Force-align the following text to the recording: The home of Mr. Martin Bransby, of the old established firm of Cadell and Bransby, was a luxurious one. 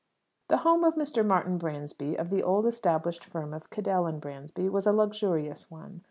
The 0.47 0.57
home 0.65 0.83
of 0.83 0.95
Mr. 0.95 1.23
Martin 1.23 1.59
Bransby, 1.59 2.15
of 2.17 2.31
the 2.31 2.41
old 2.41 2.65
established 2.65 3.23
firm 3.23 3.53
of 3.53 3.69
Cadell 3.69 4.07
and 4.07 4.19
Bransby, 4.19 4.67
was 4.67 4.87
a 4.87 4.91
luxurious 4.91 5.69
one. 5.69 5.99